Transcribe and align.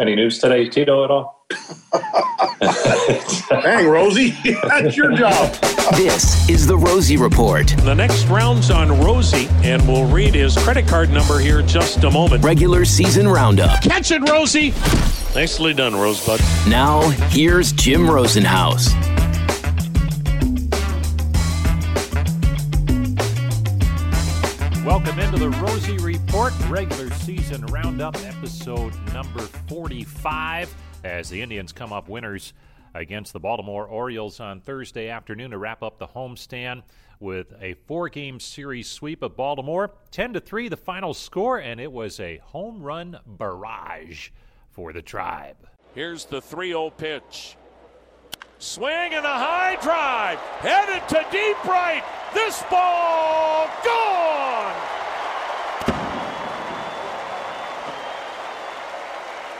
Any 0.00 0.14
news 0.14 0.38
today, 0.38 0.70
Tito, 0.70 1.04
at 1.04 1.10
all? 1.10 1.46
Dang, 3.62 3.86
Rosie, 3.86 4.30
that's 4.66 4.96
your 4.96 5.14
job. 5.14 5.52
This 5.96 6.48
is 6.48 6.66
the 6.66 6.78
Rosie 6.78 7.18
Report. 7.18 7.66
The 7.66 7.92
next 7.92 8.24
round's 8.28 8.70
on 8.70 8.88
Rosie, 9.02 9.48
and 9.62 9.86
we'll 9.86 10.10
read 10.10 10.34
his 10.34 10.56
credit 10.56 10.88
card 10.88 11.10
number 11.10 11.38
here 11.38 11.60
in 11.60 11.68
just 11.68 12.02
a 12.04 12.10
moment. 12.10 12.42
Regular 12.42 12.86
season 12.86 13.28
roundup. 13.28 13.82
Catch 13.82 14.12
it, 14.12 14.26
Rosie! 14.30 14.70
Nicely 15.34 15.74
done, 15.74 15.94
Rosebud. 15.94 16.40
Now, 16.70 17.10
here's 17.28 17.72
Jim 17.72 18.06
Rosenhaus. 18.06 18.88
Welcome 24.84 25.20
into 25.20 25.38
the 25.38 25.50
Rosie 25.50 25.98
Report, 25.98 26.52
regular 26.68 27.08
season 27.10 27.64
roundup, 27.66 28.16
episode 28.16 28.92
number 29.12 29.42
45, 29.68 30.74
as 31.04 31.30
the 31.30 31.40
Indians 31.40 31.70
come 31.72 31.92
up 31.92 32.08
winners 32.08 32.52
against 32.92 33.32
the 33.32 33.38
Baltimore 33.38 33.86
Orioles 33.86 34.40
on 34.40 34.60
Thursday 34.60 35.08
afternoon 35.08 35.52
to 35.52 35.58
wrap 35.58 35.84
up 35.84 36.00
the 36.00 36.08
homestand 36.08 36.82
with 37.20 37.54
a 37.60 37.74
four-game 37.86 38.40
series 38.40 38.88
sweep 38.88 39.22
of 39.22 39.36
Baltimore. 39.36 39.92
10 40.10 40.32
to 40.32 40.40
3 40.40 40.68
the 40.68 40.76
final 40.76 41.14
score 41.14 41.58
and 41.58 41.80
it 41.80 41.92
was 41.92 42.18
a 42.18 42.38
home 42.38 42.82
run 42.82 43.20
barrage 43.24 44.30
for 44.72 44.92
the 44.92 45.00
Tribe. 45.02 45.68
Here's 45.94 46.24
the 46.24 46.42
3-0 46.42 46.96
pitch. 46.96 47.56
Swing 48.58 49.14
and 49.14 49.24
a 49.24 49.28
high 49.28 49.76
drive, 49.80 50.38
headed 50.60 51.08
to 51.08 51.24
deep 51.30 51.64
right. 51.64 52.02
This 52.34 52.62
ball 52.70 53.68
gone. 53.84 54.72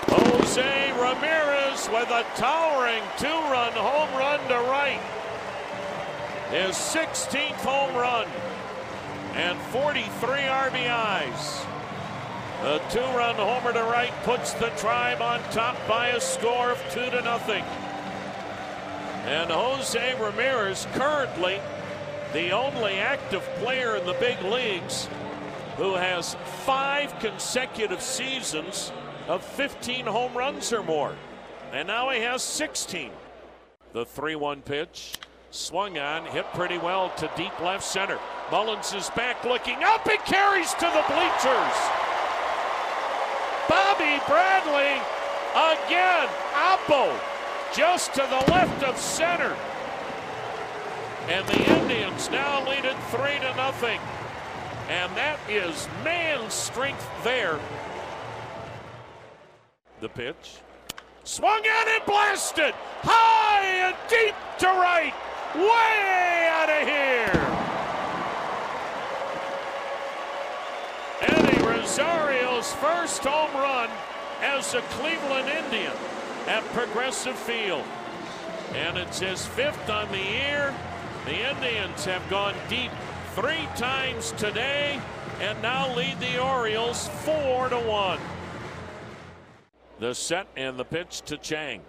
Jose 0.09 0.93
Ramirez 1.13 1.89
with 1.91 2.09
a 2.11 2.25
towering 2.37 3.03
two-run 3.19 3.73
home 3.73 4.19
run 4.19 4.41
to 4.49 4.55
right. 4.71 5.01
His 6.51 6.75
16th 6.75 7.61
home 7.61 7.95
run 7.95 8.27
and 9.35 9.59
43 9.73 10.05
RBIs. 10.41 11.67
The 12.63 12.79
two-run 12.91 13.35
homer 13.35 13.75
to 13.75 13.83
right 13.83 14.13
puts 14.23 14.55
the 14.55 14.69
Tribe 14.79 15.21
on 15.21 15.43
top 15.51 15.77
by 15.87 16.09
a 16.09 16.21
score 16.21 16.71
of 16.71 16.83
two 16.91 17.11
to 17.11 17.21
nothing. 17.23 17.65
And 19.27 19.51
Jose 19.51 20.15
Ramirez 20.19 20.87
currently 20.95 21.61
the 22.33 22.53
only 22.53 22.95
active 22.95 23.43
player 23.57 23.97
in 23.97 24.07
the 24.07 24.15
big 24.15 24.41
leagues 24.45 25.09
who 25.77 25.95
has 25.95 26.37
five 26.65 27.19
consecutive 27.19 28.01
seasons 28.01 28.93
of 29.29 29.45
15 29.45 30.07
home 30.07 30.35
runs 30.37 30.73
or 30.73 30.83
more. 30.83 31.15
And 31.73 31.89
now 31.89 32.11
he 32.11 32.21
has 32.21 32.43
16. 32.43 33.11
The 33.93 34.05
3 34.05 34.37
1 34.37 34.63
pitch 34.63 35.15
swung 35.51 35.99
on, 35.99 36.25
hit 36.27 36.47
pretty 36.55 36.79
well 36.79 37.11
to 37.17 37.31
deep 37.37 37.59
left 37.61 37.85
center. 37.85 38.19
Mullins 38.51 38.95
is 38.95 39.11
back 39.11 39.45
looking 39.45 39.83
up 39.85 40.07
and 40.07 40.19
carries 40.21 40.73
to 40.75 40.87
the 40.87 41.05
bleachers. 41.09 41.77
Bobby 43.69 44.21
Bradley 44.27 45.01
again, 45.55 46.29
Oppo 46.55 47.19
just 47.75 48.15
to 48.15 48.21
the 48.21 48.51
left 48.53 48.83
of 48.83 48.97
center. 48.99 49.57
And 51.29 51.47
the 51.47 51.81
Indians 51.81 52.31
now 52.31 52.67
lead 52.69 52.85
it 52.85 52.97
three 53.11 53.39
to 53.39 53.57
nothing. 53.57 54.01
And 54.89 55.15
that 55.17 55.39
is 55.49 55.89
man 56.05 56.51
strength 56.51 57.09
there. 57.23 57.59
The 60.03 60.09
pitch. 60.09 60.57
Swung 61.23 61.63
out 61.65 61.87
and 61.87 62.05
blasted. 62.07 62.75
High 63.03 63.87
and 63.87 63.97
deep 64.11 64.35
to 64.59 64.67
right. 64.67 65.15
Way 65.55 66.49
out 66.51 66.69
of 66.69 66.89
here. 66.89 67.39
Eddie 71.21 71.65
Rosario's 71.65 72.73
first 72.75 73.23
home 73.23 73.55
run 73.55 73.89
as 74.41 74.75
a 74.75 74.81
Cleveland 74.99 75.49
Indian 75.49 75.93
at 76.49 76.65
Progressive 76.73 77.39
Field. 77.39 77.85
And 78.75 78.99
it's 78.99 79.21
his 79.21 79.47
fifth 79.47 79.89
on 79.89 80.11
the 80.11 80.19
year. 80.19 80.75
The 81.27 81.49
Indians 81.49 82.05
have 82.07 82.29
gone 82.29 82.57
deep 82.69 82.91
three 83.37 83.69
times 83.77 84.33
today 84.33 85.01
and 85.41 85.63
now 85.63 85.95
lead 85.95 86.19
the 86.19 86.43
Orioles 86.43 87.07
four 87.25 87.69
to 87.69 87.79
one. 87.79 88.19
The 90.03 90.17
set 90.17 90.49
and 90.57 90.77
the 90.77 90.85
pitch 90.85 91.23
to 91.27 91.37
Chang. 91.37 91.81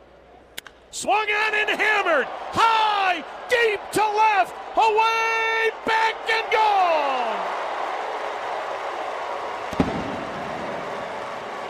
Swung 0.92 1.28
on 1.28 1.56
and 1.56 1.70
hammered 1.82 2.28
high, 2.52 3.26
deep 3.50 3.80
to 3.92 4.06
left, 4.06 4.54
away, 4.78 5.72
back 5.84 6.14
and 6.30 6.52
gone. 6.54 7.40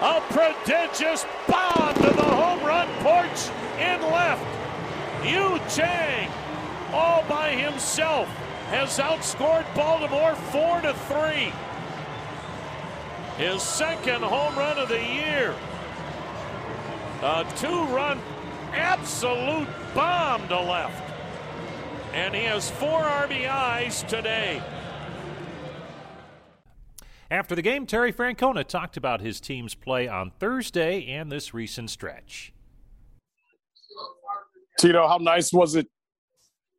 A 0.02 0.20
prodigious 0.34 1.26
bomb 1.48 1.94
to 1.96 2.10
the 2.14 2.22
home 2.22 2.60
run 2.66 2.90
porch 3.00 3.48
in 3.80 4.02
left. 4.12 4.44
Yu 5.26 5.58
Chang 5.74 6.30
all 6.92 7.24
by 7.30 7.52
himself 7.52 8.28
has 8.68 9.00
outscored 9.00 9.64
Baltimore 9.74 10.36
4 10.36 10.82
to 10.82 10.94
3. 10.94 11.54
His 13.38 13.62
second 13.62 14.24
home 14.24 14.58
run 14.58 14.78
of 14.78 14.90
the 14.90 15.02
year. 15.02 15.56
A 17.24 17.46
two-run 17.56 18.20
absolute 18.74 19.70
bomb 19.96 20.46
to 20.50 20.60
left. 20.60 21.14
And 22.14 22.36
he 22.36 22.44
has 22.44 22.70
four 22.70 23.02
RBIs 23.02 24.06
today. 24.10 24.62
After 27.32 27.56
the 27.56 27.62
game, 27.62 27.86
Terry 27.86 28.12
Francona 28.12 28.68
talked 28.68 28.98
about 28.98 29.22
his 29.22 29.40
team's 29.40 29.74
play 29.74 30.08
on 30.08 30.32
Thursday 30.38 31.08
and 31.08 31.32
this 31.32 31.54
recent 31.54 31.90
stretch. 31.90 32.52
Tito, 34.78 35.08
how 35.08 35.18
nice 35.18 35.54
was 35.54 35.76
it 35.76 35.88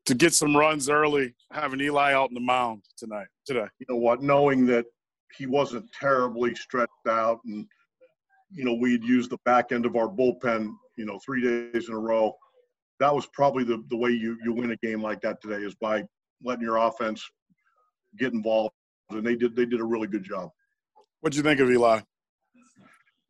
to 0.05 0.15
get 0.15 0.35
some 0.35 0.55
runs 0.55 0.91
early, 0.91 1.35
having 1.51 1.81
Eli 1.81 2.13
out 2.13 2.29
in 2.29 2.35
the 2.35 2.41
mound 2.41 2.83
tonight, 2.99 3.29
today. 3.47 3.67
You 3.79 3.87
know 3.89 3.97
what? 3.97 4.23
Knowing 4.23 4.67
that 4.67 4.85
he 5.39 5.47
wasn't 5.47 5.91
terribly 5.99 6.55
stretched 6.55 6.91
out, 7.09 7.41
and 7.47 7.67
you 8.55 8.65
know 8.65 8.75
we'd 8.75 9.05
use 9.05 9.29
the 9.29 9.39
back 9.45 9.73
end 9.73 9.85
of 9.85 9.97
our 9.97 10.09
bullpen, 10.09 10.71
you 10.97 11.05
know, 11.05 11.19
three 11.25 11.43
days 11.43 11.89
in 11.89 11.95
a 11.95 11.99
row. 11.99 12.33
That 13.01 13.15
was 13.15 13.27
probably 13.33 13.65
the, 13.65 13.83
the 13.91 13.97
way 13.97 14.11
you, 14.11 14.39
you 14.45 14.53
win 14.53 14.71
a 14.71 14.77
game 14.77 15.03
like 15.03 15.21
that 15.23 15.43
today 15.43 15.63
is 15.65 15.75
by 15.75 16.05
letting 16.43 16.63
your 16.63 16.77
offense 16.77 17.23
get 18.19 18.33
involved, 18.33 18.73
and 19.11 19.27
they 19.27 19.37
did 19.37 19.57
they 19.57 19.67
did 19.67 19.81
a 19.81 19.85
really 19.85 20.07
good 20.07 20.25
job. 20.25 20.51
What'd 21.21 21.37
you 21.37 21.43
think 21.43 21.61
of 21.61 21.71
Eli? 21.71 22.01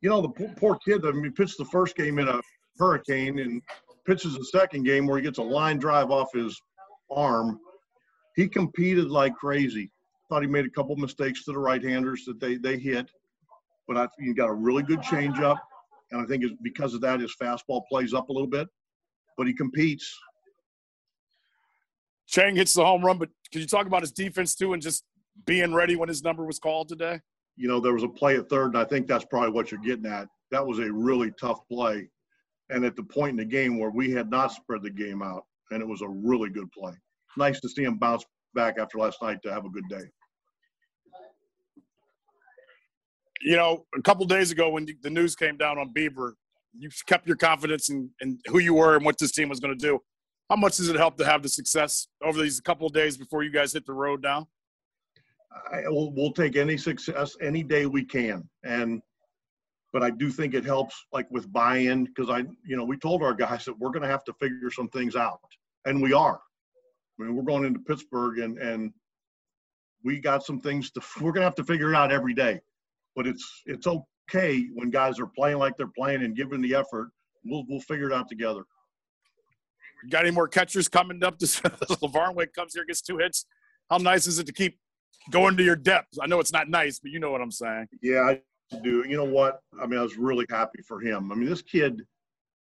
You 0.02 0.10
know 0.10 0.20
the 0.20 0.28
poor, 0.28 0.48
poor 0.56 0.78
kid. 0.84 1.06
I 1.06 1.12
mean, 1.12 1.24
he 1.24 1.30
pitched 1.30 1.58
the 1.58 1.64
first 1.64 1.96
game 1.96 2.18
in 2.18 2.28
a 2.28 2.40
hurricane, 2.78 3.38
and 3.38 3.62
pitches 4.06 4.34
the 4.34 4.44
second 4.44 4.84
game 4.84 5.06
where 5.06 5.16
he 5.16 5.22
gets 5.22 5.38
a 5.38 5.42
line 5.42 5.78
drive 5.78 6.10
off 6.10 6.28
his 6.34 6.60
arm. 7.10 7.58
He 8.36 8.48
competed 8.48 9.10
like 9.10 9.34
crazy. 9.34 9.90
Thought 10.28 10.42
he 10.42 10.48
made 10.48 10.66
a 10.66 10.70
couple 10.70 10.96
mistakes 10.96 11.44
to 11.44 11.52
the 11.52 11.58
right-handers 11.58 12.24
that 12.26 12.40
they 12.40 12.56
they 12.56 12.78
hit, 12.78 13.10
but 13.86 13.96
I 13.96 14.06
think 14.16 14.28
he 14.28 14.34
got 14.34 14.48
a 14.48 14.54
really 14.54 14.82
good 14.82 15.00
changeup, 15.00 15.58
and 16.10 16.20
I 16.20 16.26
think 16.26 16.44
it's 16.44 16.54
because 16.62 16.94
of 16.94 17.00
that 17.02 17.20
his 17.20 17.34
fastball 17.40 17.82
plays 17.90 18.14
up 18.14 18.28
a 18.28 18.32
little 18.32 18.48
bit, 18.48 18.68
but 19.36 19.46
he 19.46 19.52
competes. 19.52 20.18
Chang 22.26 22.56
hits 22.56 22.74
the 22.74 22.84
home 22.84 23.04
run, 23.04 23.18
but 23.18 23.28
could 23.52 23.60
you 23.60 23.68
talk 23.68 23.86
about 23.86 24.02
his 24.02 24.12
defense 24.12 24.54
too 24.54 24.72
and 24.72 24.82
just 24.82 25.04
being 25.46 25.74
ready 25.74 25.96
when 25.96 26.08
his 26.08 26.22
number 26.22 26.44
was 26.44 26.58
called 26.58 26.88
today? 26.88 27.20
You 27.56 27.68
know, 27.68 27.80
there 27.80 27.92
was 27.92 28.02
a 28.02 28.08
play 28.08 28.36
at 28.36 28.48
third, 28.48 28.68
and 28.68 28.78
I 28.78 28.84
think 28.84 29.06
that's 29.06 29.24
probably 29.26 29.50
what 29.50 29.70
you're 29.70 29.80
getting 29.80 30.06
at. 30.06 30.28
That 30.50 30.66
was 30.66 30.78
a 30.78 30.90
really 30.92 31.32
tough 31.38 31.60
play 31.68 32.08
and 32.70 32.84
at 32.84 32.96
the 32.96 33.02
point 33.02 33.30
in 33.30 33.36
the 33.36 33.44
game 33.44 33.78
where 33.78 33.90
we 33.90 34.10
had 34.10 34.30
not 34.30 34.52
spread 34.52 34.82
the 34.82 34.90
game 34.90 35.22
out, 35.22 35.44
and 35.70 35.80
it 35.80 35.88
was 35.88 36.02
a 36.02 36.08
really 36.08 36.50
good 36.50 36.70
play. 36.72 36.92
Nice 37.36 37.60
to 37.60 37.68
see 37.68 37.82
him 37.82 37.98
bounce 37.98 38.24
back 38.54 38.78
after 38.78 38.98
last 38.98 39.20
night 39.22 39.38
to 39.42 39.52
have 39.52 39.64
a 39.64 39.70
good 39.70 39.88
day. 39.88 40.04
You 43.44 43.56
know, 43.56 43.84
a 43.94 44.00
couple 44.00 44.24
days 44.24 44.50
ago 44.50 44.70
when 44.70 44.88
the 45.02 45.10
news 45.10 45.36
came 45.36 45.58
down 45.58 45.78
on 45.78 45.92
Bieber, 45.92 46.32
you 46.76 46.88
kept 47.06 47.26
your 47.26 47.36
confidence 47.36 47.90
in, 47.90 48.10
in 48.20 48.38
who 48.46 48.58
you 48.58 48.74
were 48.74 48.96
and 48.96 49.04
what 49.04 49.18
this 49.18 49.32
team 49.32 49.48
was 49.50 49.60
going 49.60 49.76
to 49.76 49.86
do. 49.86 50.00
How 50.50 50.56
much 50.56 50.78
does 50.78 50.88
it 50.88 50.96
help 50.96 51.16
to 51.18 51.26
have 51.26 51.42
the 51.42 51.48
success 51.48 52.08
over 52.22 52.40
these 52.40 52.60
couple 52.60 52.88
days 52.88 53.16
before 53.16 53.42
you 53.42 53.50
guys 53.50 53.72
hit 53.72 53.86
the 53.86 53.92
road 53.92 54.22
now? 54.22 54.48
I, 55.72 55.82
we'll, 55.86 56.10
we'll 56.12 56.32
take 56.32 56.56
any 56.56 56.76
success 56.76 57.36
any 57.40 57.62
day 57.62 57.86
we 57.86 58.04
can, 58.04 58.48
and 58.64 59.00
but 59.92 60.02
I 60.02 60.10
do 60.10 60.30
think 60.30 60.54
it 60.54 60.64
helps 60.64 61.06
like 61.12 61.30
with 61.30 61.52
buy-in 61.52 62.04
because 62.04 62.28
I, 62.28 62.40
you 62.66 62.76
know, 62.76 62.84
we 62.84 62.96
told 62.96 63.22
our 63.22 63.34
guys 63.34 63.64
that 63.66 63.78
we're 63.78 63.90
going 63.90 64.02
to 64.02 64.08
have 64.08 64.24
to 64.24 64.32
figure 64.40 64.70
some 64.70 64.88
things 64.88 65.14
out, 65.16 65.38
and 65.84 66.02
we 66.02 66.12
are. 66.12 66.40
I 67.20 67.22
mean, 67.22 67.36
we're 67.36 67.44
going 67.44 67.64
into 67.64 67.78
Pittsburgh, 67.80 68.40
and 68.40 68.58
and 68.58 68.92
we 70.02 70.18
got 70.18 70.44
some 70.44 70.60
things 70.60 70.90
to. 70.92 71.00
We're 71.20 71.32
going 71.32 71.42
to 71.42 71.46
have 71.46 71.54
to 71.56 71.64
figure 71.64 71.92
it 71.92 71.96
out 71.96 72.10
every 72.10 72.34
day, 72.34 72.60
but 73.16 73.26
it's 73.26 73.62
it's 73.66 73.86
okay 73.86 74.66
when 74.74 74.90
guys 74.90 75.18
are 75.20 75.26
playing 75.26 75.58
like 75.58 75.76
they're 75.76 75.86
playing 75.96 76.22
and 76.22 76.36
giving 76.36 76.60
the 76.60 76.74
effort. 76.74 77.10
We'll 77.44 77.64
we'll 77.68 77.80
figure 77.80 78.10
it 78.10 78.14
out 78.14 78.28
together. 78.28 78.64
You 80.02 80.10
got 80.10 80.24
any 80.24 80.34
more 80.34 80.48
catchers 80.48 80.88
coming 80.88 81.22
up? 81.24 81.38
This 81.38 81.60
Wake 81.64 82.52
comes 82.52 82.74
here, 82.74 82.84
gets 82.84 83.00
two 83.00 83.18
hits. 83.18 83.46
How 83.90 83.96
nice 83.98 84.26
is 84.26 84.38
it 84.38 84.46
to 84.46 84.52
keep 84.52 84.78
going 85.30 85.56
to 85.56 85.62
your 85.62 85.76
depth? 85.76 86.18
I 86.20 86.26
know 86.26 86.40
it's 86.40 86.52
not 86.52 86.68
nice, 86.68 86.98
but 86.98 87.10
you 87.10 87.20
know 87.20 87.30
what 87.30 87.40
I'm 87.40 87.50
saying. 87.50 87.86
Yeah, 88.02 88.20
I 88.20 88.40
do. 88.82 89.04
You 89.08 89.16
know 89.16 89.24
what? 89.24 89.60
I 89.80 89.86
mean, 89.86 89.98
I 89.98 90.02
was 90.02 90.16
really 90.16 90.46
happy 90.50 90.82
for 90.86 91.00
him. 91.00 91.32
I 91.32 91.34
mean, 91.34 91.48
this 91.48 91.62
kid, 91.62 92.02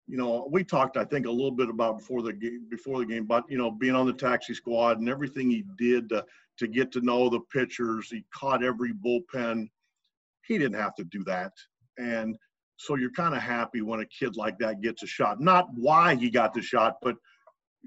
you 0.08 0.18
know, 0.18 0.48
we 0.52 0.64
talked, 0.64 0.98
I 0.98 1.06
think, 1.06 1.26
a 1.26 1.32
little 1.32 1.52
bit 1.52 1.70
about 1.70 2.00
before 2.00 2.22
the 2.22 2.34
game, 2.34 2.66
before 2.70 3.00
the 3.00 3.06
game, 3.06 3.26
but 3.26 3.44
you 3.50 3.58
know, 3.58 3.72
being 3.72 3.96
on 3.96 4.06
the 4.06 4.14
taxi 4.14 4.54
squad 4.54 5.00
and 5.00 5.08
everything 5.08 5.50
he 5.50 5.64
did 5.78 6.10
to, 6.10 6.26
to 6.60 6.68
get 6.68 6.92
to 6.94 7.02
know 7.02 7.30
the 7.30 7.40
pitchers. 7.52 8.10
He 8.10 8.26
caught 8.34 8.64
every 8.64 8.94
bullpen. 8.94 9.70
He 10.52 10.58
didn't 10.58 10.82
have 10.82 10.96
to 10.96 11.06
do 11.06 11.24
that, 11.24 11.54
and 11.98 12.36
so 12.76 12.96
you're 12.96 13.12
kind 13.12 13.34
of 13.34 13.42
happy 13.42 13.82
when 13.82 14.02
a 14.02 14.06
kid 14.08 14.36
like 14.36 14.60
that 14.60 14.82
gets 14.82 15.02
a 15.02 15.08
shot. 15.08 15.40
Not 15.40 15.68
why 15.76 16.16
he 16.16 16.30
got 16.30 16.54
the 16.54 16.62
shot, 16.62 16.96
but 17.02 17.16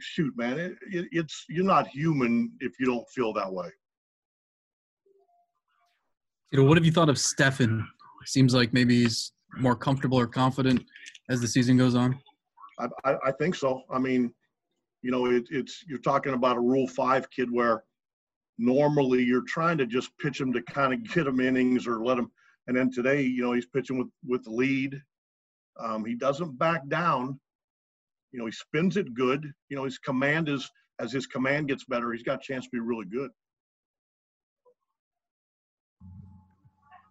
shoot, 0.01 0.33
man, 0.35 0.59
it, 0.59 0.73
it, 0.91 1.07
it's 1.13 1.45
you're 1.51 1.63
not 1.63 1.87
human 1.87 2.51
if 2.61 2.73
you 2.81 2.87
don't 2.87 3.07
feel 3.15 3.35
that 3.35 3.53
way. 3.53 3.69
You 6.53 6.61
know, 6.61 6.65
what 6.65 6.79
have 6.79 6.87
you 6.87 6.93
thought 6.93 7.11
of 7.11 7.19
Stephan? 7.19 7.87
Seems 8.25 8.55
like 8.55 8.73
maybe 8.73 9.03
he's 9.03 9.33
more 9.59 9.77
comfortable 9.77 10.19
or 10.19 10.27
confident 10.27 10.83
as 11.29 11.43
the 11.43 11.49
season 11.49 11.77
goes 11.77 11.95
on. 11.95 12.19
I, 12.79 12.87
I, 13.05 13.17
I 13.27 13.33
think 13.33 13.57
so. 13.57 13.83
I 13.91 13.99
mean, 13.99 14.33
you 15.03 15.11
know, 15.11 15.27
it, 15.27 15.45
it's 15.51 15.85
you're 15.87 15.99
talking 15.99 16.33
about 16.33 16.57
a 16.57 16.61
Rule 16.61 16.89
Five 16.89 17.29
kid 17.31 17.53
where 17.53 17.85
normally 18.57 19.23
you're 19.23 19.45
trying 19.47 19.77
to 19.77 19.87
just 19.87 20.17
pitch 20.19 20.41
him 20.41 20.51
to 20.55 20.63
kind 20.63 20.95
of 20.95 21.05
get 21.13 21.27
him 21.27 21.41
innings 21.41 21.87
or 21.87 22.03
let 22.03 22.17
him. 22.17 22.31
And 22.67 22.77
then 22.77 22.91
today, 22.91 23.23
you 23.23 23.43
know, 23.43 23.53
he's 23.53 23.67
pitching 23.67 23.99
with 23.99 24.09
with 24.27 24.45
the 24.45 24.51
lead. 24.51 25.01
Um, 25.79 26.05
he 26.05 26.15
doesn't 26.15 26.59
back 26.59 26.87
down. 26.89 27.39
You 28.33 28.39
know, 28.39 28.47
he 28.47 28.53
spins 28.53 28.97
it 28.97 29.15
good. 29.15 29.53
You 29.69 29.77
know, 29.77 29.85
his 29.85 29.99
command 29.99 30.49
is 30.49 30.71
as 30.99 31.13
his 31.13 31.27
command 31.27 31.69
gets 31.69 31.85
better, 31.85 32.13
he's 32.13 32.23
got 32.23 32.37
a 32.37 32.43
chance 32.43 32.65
to 32.65 32.71
be 32.71 32.81
really 32.81 33.07
good. 33.07 33.31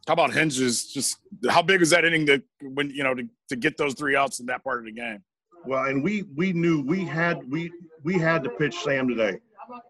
How 0.08 0.14
about 0.14 0.32
Hentges? 0.32 0.92
Just 0.92 1.18
how 1.50 1.62
big 1.62 1.82
is 1.82 1.92
that 1.92 2.04
inning 2.04 2.26
that 2.26 2.42
when 2.62 2.90
you 2.90 3.04
know 3.04 3.14
to, 3.14 3.24
to 3.50 3.56
get 3.56 3.78
those 3.78 3.94
three 3.94 4.16
outs 4.16 4.40
in 4.40 4.46
that 4.48 4.64
part 4.64 4.80
of 4.80 4.86
the 4.86 4.92
game? 4.92 5.24
Well, 5.66 5.86
and 5.86 6.04
we 6.04 6.24
we 6.36 6.52
knew 6.52 6.82
we 6.82 7.06
had 7.06 7.40
we 7.50 7.72
we 8.04 8.16
had 8.16 8.44
to 8.44 8.50
pitch 8.50 8.76
Sam 8.76 9.08
today 9.08 9.40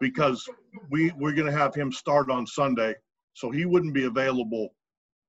because 0.00 0.48
we 0.88 1.10
we're 1.18 1.32
going 1.32 1.50
to 1.50 1.58
have 1.58 1.74
him 1.74 1.90
start 1.90 2.30
on 2.30 2.46
Sunday, 2.46 2.94
so 3.32 3.50
he 3.50 3.64
wouldn't 3.64 3.92
be 3.92 4.04
available 4.04 4.68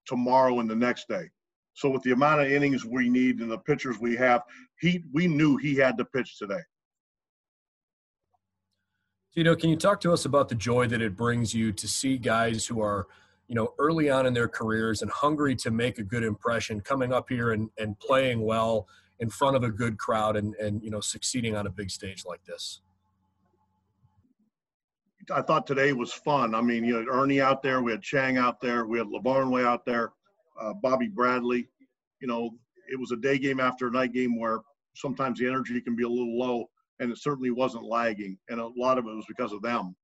tomorrow 0.06 0.60
and 0.60 0.70
the 0.70 0.76
next 0.76 1.08
day. 1.08 1.30
So 1.74 1.90
with 1.90 2.04
the 2.04 2.12
amount 2.12 2.42
of 2.42 2.52
innings 2.52 2.86
we 2.86 3.10
need 3.10 3.40
and 3.40 3.52
the 3.52 3.58
pitchers 3.58 4.00
we 4.00 4.16
have, 4.16 4.42
he 4.80 5.04
we 5.14 5.28
knew 5.28 5.58
he 5.58 5.76
had 5.76 5.98
to 5.98 6.06
pitch 6.06 6.38
today. 6.40 6.62
Tito, 9.34 9.54
can 9.54 9.70
you 9.70 9.76
talk 9.76 10.00
to 10.00 10.14
us 10.14 10.24
about 10.24 10.48
the 10.48 10.56
joy 10.56 10.88
that 10.88 11.02
it 11.02 11.18
brings 11.18 11.54
you 11.54 11.74
to 11.74 11.88
see 11.90 12.18
guys 12.18 12.66
who 12.66 12.82
are, 12.82 13.08
you 13.50 13.56
know, 13.56 13.74
early 13.78 14.10
on 14.10 14.26
in 14.26 14.34
their 14.34 14.48
careers 14.48 15.02
and 15.02 15.12
hungry 15.12 15.54
to 15.58 15.72
make 15.72 16.00
a 16.00 16.04
good 16.04 16.24
impression 16.24 16.80
coming 16.80 17.12
up 17.12 17.28
here 17.28 17.52
and, 17.52 17.70
and 17.78 18.00
playing 18.00 18.42
well 18.42 18.88
in 19.20 19.30
front 19.30 19.58
of 19.58 19.64
a 19.64 19.70
good 19.70 19.98
crowd 19.98 20.38
and, 20.38 20.56
and, 20.56 20.82
you 20.82 20.90
know, 20.90 21.02
succeeding 21.02 21.58
on 21.58 21.68
a 21.68 21.70
big 21.70 21.92
stage 21.92 22.24
like 22.26 22.44
this? 22.46 22.80
I 25.34 25.42
thought 25.42 25.68
today 25.68 25.94
was 25.94 26.12
fun. 26.12 26.56
I 26.56 26.62
mean, 26.62 26.84
you 26.84 26.96
had 26.96 27.08
Ernie 27.08 27.42
out 27.42 27.62
there, 27.64 27.82
we 27.82 27.92
had 27.92 28.02
Chang 28.02 28.38
out 28.38 28.62
there, 28.62 28.86
we 28.86 28.98
had 28.98 29.08
LaVarnway 29.08 29.66
out 29.66 29.86
there, 29.86 30.12
uh, 30.60 30.74
Bobby 30.74 31.08
Bradley. 31.08 31.68
You 32.20 32.28
know, 32.28 32.52
it 32.92 33.00
was 33.00 33.12
a 33.12 33.18
day 33.18 33.38
game 33.38 33.60
after 33.60 33.88
a 33.88 33.92
night 33.92 34.14
game 34.14 34.40
where 34.40 34.60
sometimes 34.96 35.40
the 35.40 35.48
energy 35.48 35.80
can 35.82 35.96
be 35.96 36.04
a 36.04 36.10
little 36.10 36.38
low, 36.38 36.70
and 37.00 37.12
it 37.12 37.18
certainly 37.18 37.52
wasn't 37.52 37.84
lagging. 37.86 38.38
And 38.50 38.60
a 38.60 38.68
lot 38.78 38.98
of 38.98 39.06
it 39.06 39.16
was 39.16 39.26
because 39.28 39.52
of 39.52 39.62
them. 39.62 39.96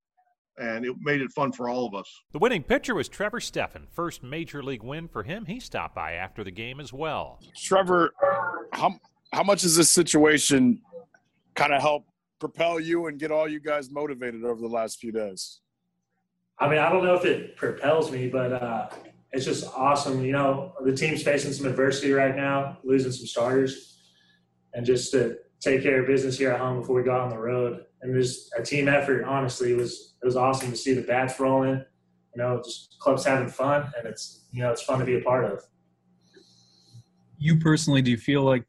And 0.57 0.85
it 0.85 0.93
made 0.99 1.21
it 1.21 1.31
fun 1.31 1.53
for 1.53 1.69
all 1.69 1.87
of 1.87 1.95
us. 1.95 2.07
The 2.33 2.39
winning 2.39 2.63
pitcher 2.63 2.93
was 2.93 3.07
Trevor 3.07 3.39
Stephan. 3.39 3.87
First 3.89 4.21
major 4.21 4.61
league 4.61 4.83
win 4.83 5.07
for 5.07 5.23
him. 5.23 5.45
He 5.45 5.59
stopped 5.59 5.95
by 5.95 6.13
after 6.13 6.43
the 6.43 6.51
game 6.51 6.79
as 6.79 6.91
well. 6.91 7.39
Trevor, 7.55 8.13
how 8.73 8.99
how 9.31 9.43
much 9.43 9.61
does 9.61 9.77
this 9.77 9.89
situation 9.89 10.81
kind 11.55 11.73
of 11.73 11.81
help 11.81 12.05
propel 12.41 12.79
you 12.79 13.05
and 13.05 13.19
get 13.19 13.31
all 13.31 13.47
you 13.47 13.61
guys 13.61 13.89
motivated 13.89 14.43
over 14.43 14.59
the 14.59 14.67
last 14.67 14.99
few 14.99 15.13
days? 15.13 15.61
I 16.59 16.67
mean, 16.67 16.79
I 16.79 16.89
don't 16.89 17.05
know 17.05 17.13
if 17.13 17.23
it 17.23 17.55
propels 17.55 18.11
me, 18.11 18.27
but 18.27 18.51
uh, 18.51 18.89
it's 19.31 19.45
just 19.45 19.65
awesome. 19.75 20.25
You 20.25 20.33
know, 20.33 20.73
the 20.83 20.95
team's 20.95 21.23
facing 21.23 21.53
some 21.53 21.67
adversity 21.67 22.11
right 22.11 22.35
now, 22.35 22.79
losing 22.83 23.11
some 23.11 23.27
starters, 23.27 23.99
and 24.73 24.85
just 24.85 25.11
to 25.11 25.37
take 25.61 25.83
care 25.83 26.01
of 26.01 26.07
business 26.07 26.37
here 26.37 26.51
at 26.51 26.59
home 26.59 26.79
before 26.79 26.95
we 26.95 27.03
go 27.03 27.17
on 27.17 27.29
the 27.29 27.37
road. 27.37 27.85
And 28.01 28.15
just 28.15 28.51
a 28.57 28.63
team 28.63 28.87
effort. 28.87 29.23
Honestly, 29.23 29.73
it 29.73 29.77
was 29.77 30.15
it 30.21 30.25
was 30.25 30.35
awesome 30.35 30.71
to 30.71 30.75
see 30.75 30.93
the 30.95 31.03
bats 31.03 31.39
rolling. 31.39 31.85
You 32.35 32.41
know, 32.41 32.61
just 32.63 32.97
clubs 32.99 33.23
having 33.23 33.47
fun, 33.47 33.91
and 33.95 34.07
it's 34.07 34.45
you 34.51 34.63
know 34.63 34.71
it's 34.71 34.81
fun 34.81 34.97
to 34.97 35.05
be 35.05 35.17
a 35.17 35.21
part 35.21 35.45
of. 35.45 35.63
You 37.37 37.59
personally, 37.59 38.01
do 38.01 38.09
you 38.09 38.17
feel 38.17 38.41
like 38.41 38.65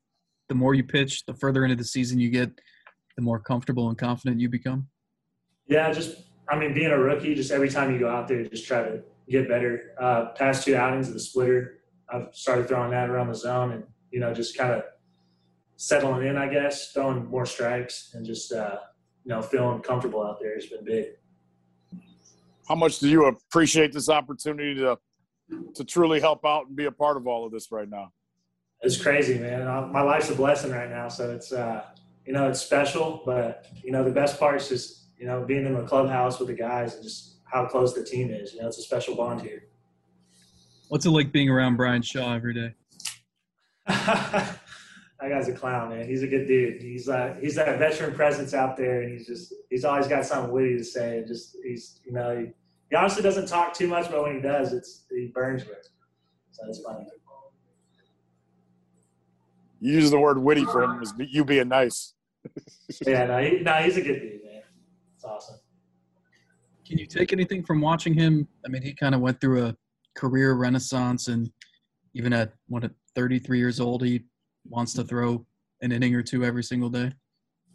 the 0.50 0.54
more 0.54 0.74
you 0.74 0.84
pitch, 0.84 1.24
the 1.24 1.32
further 1.32 1.64
into 1.64 1.76
the 1.76 1.84
season 1.84 2.18
you 2.18 2.28
get, 2.28 2.50
the 3.16 3.22
more 3.22 3.38
comfortable 3.38 3.88
and 3.88 3.98
confident 3.98 4.40
you 4.40 4.48
become? 4.48 4.88
Yeah, 5.66 5.92
just 5.92 6.22
I 6.48 6.58
mean, 6.58 6.74
being 6.74 6.90
a 6.90 6.98
rookie, 6.98 7.34
just 7.34 7.50
every 7.50 7.70
time 7.70 7.92
you 7.92 7.98
go 7.98 8.08
out 8.08 8.28
there, 8.28 8.44
just 8.44 8.66
try 8.66 8.82
to 8.82 9.02
get 9.28 9.48
better. 9.48 9.94
Uh, 9.98 10.26
past 10.36 10.64
two 10.64 10.76
outings 10.76 11.08
of 11.08 11.14
the 11.14 11.20
splitter, 11.20 11.80
I've 12.08 12.28
started 12.32 12.68
throwing 12.68 12.90
that 12.90 13.08
around 13.08 13.28
the 13.28 13.34
zone, 13.34 13.72
and 13.72 13.84
you 14.10 14.20
know, 14.20 14.34
just 14.34 14.56
kind 14.56 14.72
of 14.72 14.82
settling 15.76 16.26
in, 16.26 16.36
I 16.36 16.48
guess, 16.48 16.92
throwing 16.92 17.26
more 17.26 17.46
strikes, 17.46 18.10
and 18.14 18.26
just 18.26 18.52
uh, 18.52 18.78
you 19.24 19.30
know, 19.30 19.42
feeling 19.42 19.80
comfortable 19.80 20.22
out 20.22 20.40
there 20.40 20.54
has 20.54 20.66
been 20.66 20.84
big. 20.84 21.06
How 22.68 22.74
much 22.74 22.98
do 22.98 23.08
you 23.08 23.26
appreciate 23.26 23.92
this 23.92 24.08
opportunity 24.08 24.74
to 24.76 24.98
to 25.74 25.84
truly 25.84 26.20
help 26.20 26.44
out 26.46 26.66
and 26.66 26.76
be 26.76 26.86
a 26.86 26.92
part 26.92 27.16
of 27.16 27.26
all 27.26 27.44
of 27.44 27.52
this 27.52 27.70
right 27.70 27.88
now? 27.88 28.12
It's 28.80 29.00
crazy, 29.00 29.38
man. 29.38 29.64
My 29.92 30.02
life's 30.02 30.30
a 30.30 30.34
blessing 30.34 30.72
right 30.72 30.90
now, 30.90 31.08
so 31.08 31.30
it's 31.30 31.52
uh, 31.52 31.84
you 32.26 32.32
know 32.32 32.48
it's 32.48 32.60
special. 32.60 33.22
But 33.24 33.66
you 33.82 33.92
know, 33.92 34.04
the 34.04 34.10
best 34.10 34.38
part 34.38 34.60
is 34.60 34.68
just 34.68 35.04
you 35.18 35.26
know 35.26 35.44
being 35.44 35.66
in 35.66 35.74
the 35.74 35.82
clubhouse 35.82 36.38
with 36.38 36.48
the 36.48 36.54
guys 36.54 36.94
and 36.94 37.02
just 37.02 37.36
how 37.44 37.66
close 37.66 37.94
the 37.94 38.04
team 38.04 38.30
is. 38.30 38.54
You 38.54 38.62
know, 38.62 38.68
it's 38.68 38.78
a 38.78 38.82
special 38.82 39.14
bond 39.14 39.42
here. 39.42 39.64
What's 40.88 41.06
it 41.06 41.10
like 41.10 41.32
being 41.32 41.48
around 41.48 41.76
Bryan 41.76 42.02
Shaw 42.02 42.34
every 42.34 42.54
day? 42.54 42.74
that 43.86 44.58
guy's 45.20 45.48
a 45.48 45.52
clown, 45.52 45.90
man. 45.90 46.06
He's 46.06 46.22
a 46.22 46.26
good 46.26 46.46
dude. 46.46 46.82
He's 46.82 47.08
uh, 47.08 47.36
he's 47.40 47.54
that 47.56 47.78
veteran 47.78 48.14
presence 48.14 48.54
out 48.54 48.76
there, 48.76 49.02
and 49.02 49.12
he's 49.12 49.26
just 49.26 49.54
he's 49.70 49.84
always 49.84 50.06
got 50.06 50.26
something 50.26 50.52
witty 50.52 50.76
to 50.76 50.84
say. 50.84 51.18
And 51.18 51.26
just 51.26 51.56
he's 51.64 52.00
you 52.04 52.12
know 52.12 52.38
he, 52.38 52.46
he 52.90 52.96
honestly 52.96 53.22
doesn't 53.22 53.46
talk 53.46 53.74
too 53.74 53.88
much, 53.88 54.10
but 54.10 54.22
when 54.22 54.34
he 54.34 54.40
does, 54.40 54.72
it's 54.72 55.04
he 55.10 55.30
burns 55.34 55.64
you. 55.64 55.74
So 56.50 56.62
it's 56.68 56.80
funny. 56.80 57.06
You 59.80 59.94
use 59.94 60.10
the 60.10 60.18
word 60.18 60.38
witty 60.38 60.64
for 60.64 60.84
him 60.84 61.00
as 61.02 61.12
you 61.18 61.44
being 61.44 61.68
nice. 61.68 62.14
yeah, 63.06 63.24
no, 63.24 63.38
he, 63.38 63.60
no, 63.60 63.72
he's 63.74 63.96
a 63.96 64.02
good 64.02 64.20
dude, 64.20 64.44
man. 64.44 64.62
It's 65.14 65.24
awesome. 65.24 65.56
Can 66.86 66.98
you 66.98 67.06
take 67.06 67.32
anything 67.32 67.64
from 67.64 67.80
watching 67.80 68.14
him? 68.14 68.48
I 68.66 68.68
mean, 68.68 68.82
he 68.82 68.92
kind 68.92 69.14
of 69.14 69.20
went 69.20 69.40
through 69.40 69.66
a 69.66 69.76
career 70.14 70.54
renaissance, 70.54 71.28
and 71.28 71.50
even 72.14 72.32
at 72.32 72.52
what 72.68 72.84
at 72.84 72.92
33 73.14 73.58
years 73.58 73.80
old, 73.80 74.04
he 74.04 74.24
wants 74.68 74.92
to 74.94 75.04
throw 75.04 75.46
an 75.80 75.92
inning 75.92 76.14
or 76.14 76.22
two 76.22 76.44
every 76.44 76.62
single 76.62 76.88
day. 76.88 77.12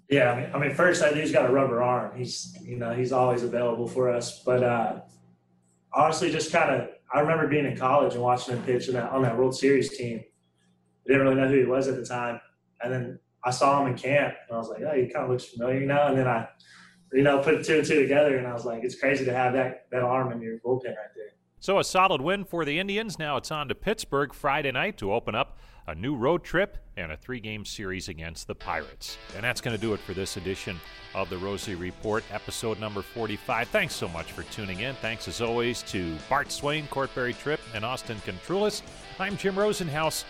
Yeah, 0.10 0.32
I 0.32 0.42
mean, 0.42 0.50
I 0.54 0.60
mean, 0.60 0.74
first 0.74 1.02
I 1.02 1.10
think 1.10 1.22
he's 1.22 1.34
got 1.34 1.50
a 1.50 1.52
rubber 1.52 1.84
arm. 1.84 2.18
He's 2.18 2.58
you 2.62 2.78
know 2.78 2.94
he's 2.94 3.12
always 3.12 3.44
available 3.44 3.88
for 3.88 4.10
us, 4.10 4.42
but 4.44 4.64
uh, 4.64 5.02
honestly, 5.94 6.32
just 6.32 6.52
kind 6.52 6.74
of 6.74 6.90
I 7.14 7.20
remember 7.20 7.48
being 7.48 7.66
in 7.66 7.76
college 7.76 8.14
and 8.14 8.24
watching 8.24 8.56
him 8.56 8.64
pitch 8.64 8.88
that, 8.88 9.12
on 9.12 9.22
that 9.24 9.38
World 9.38 9.56
Series 9.56 9.98
team. 9.98 10.20
I 10.20 11.12
didn't 11.12 11.24
really 11.24 11.36
know 11.36 11.48
who 11.48 11.60
he 11.60 11.66
was 11.66 11.88
at 11.88 11.96
the 11.96 12.06
time, 12.06 12.40
and 12.82 12.94
then 12.94 13.20
I 13.48 13.52
saw 13.52 13.82
him 13.82 13.92
in 13.92 13.98
camp, 13.98 14.36
and 14.48 14.56
I 14.56 14.60
was 14.60 14.70
like, 14.70 14.82
oh, 14.82 14.94
he 14.94 15.08
kind 15.08 15.26
of 15.26 15.32
looks 15.32 15.46
familiar, 15.46 15.80
you 15.80 15.88
know. 15.88 16.08
And 16.08 16.18
then 16.18 16.28
I 16.28 16.48
you 17.14 17.24
know, 17.24 17.40
put 17.40 17.64
two 17.64 17.78
and 17.78 17.88
two 17.88 18.02
together, 18.02 18.38
and 18.38 18.48
I 18.48 18.54
was 18.54 18.66
like, 18.66 18.84
it's 18.84 19.00
crazy 19.00 19.26
to 19.26 19.34
have 19.34 19.54
that 19.54 19.86
that 19.92 20.04
arm 20.04 20.32
in 20.32 20.42
your 20.42 20.58
bullpen 20.60 20.86
right 20.86 21.14
there. 21.16 21.32
So 21.60 21.80
a 21.80 21.84
solid 21.84 22.22
win 22.22 22.46
for 22.46 22.66
the 22.66 22.78
Indians. 22.78 23.18
Now 23.18 23.38
it's 23.38 23.52
on 23.52 23.68
to 23.70 23.76
Pittsburgh 23.76 24.34
Friday 24.34 24.72
night 24.72 24.98
to 24.98 25.12
open 25.12 25.34
up 25.34 25.58
a 25.88 25.96
new 25.96 26.16
road 26.16 26.44
trip 26.44 26.78
and 26.98 27.14
a 27.14 27.18
three-game 27.18 27.64
series 27.64 28.10
against 28.10 28.46
the 28.46 28.54
Pirates. 28.54 29.18
And 29.36 29.44
that's 29.44 29.62
going 29.62 29.76
to 29.76 29.82
do 29.82 29.94
it 29.94 30.02
for 30.02 30.14
this 30.14 30.36
edition 30.36 30.80
of 31.16 31.30
the 31.30 31.38
Rosie 31.38 31.76
Report, 31.76 32.24
episode 32.32 32.80
number 32.80 33.02
45. 33.02 33.70
Thanks 33.70 33.96
so 33.96 34.10
much 34.10 34.34
for 34.34 34.44
tuning 34.44 34.82
in. 34.82 34.96
Thanks 34.96 35.28
as 35.30 35.42
always 35.42 35.82
to 35.84 36.16
Bart 36.30 36.52
Swain, 36.52 36.88
Courtberry 36.88 37.36
Tripp, 37.38 37.62
and 37.74 37.86
Austin 37.86 38.18
Contrulis. 38.26 38.82
I'm 39.18 39.38
Jim 39.38 39.56
Rosenhaus. 39.56 40.26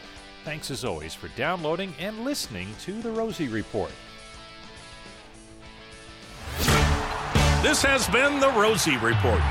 Thanks 0.47 0.71
as 0.71 0.85
always 0.85 1.13
for 1.13 1.27
downloading 1.35 1.93
and 1.99 2.23
listening 2.23 2.69
to 2.79 3.01
the 3.01 3.11
Rosie 3.11 3.49
Report. 3.49 3.91
This 7.61 7.81
has 7.81 8.07
been 8.07 8.39
the 8.39 8.53
Rosie 8.55 8.95
Report. 8.95 9.41